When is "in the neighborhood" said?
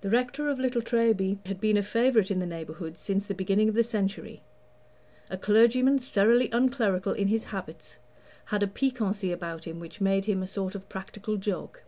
2.30-2.96